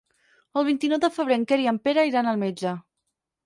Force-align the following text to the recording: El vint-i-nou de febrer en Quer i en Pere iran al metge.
El 0.61 0.65
vint-i-nou 0.69 1.01
de 1.03 1.11
febrer 1.19 1.39
en 1.41 1.45
Quer 1.53 1.61
i 1.67 1.71
en 1.75 1.79
Pere 1.87 2.09
iran 2.13 2.33
al 2.33 2.43
metge. 2.49 2.77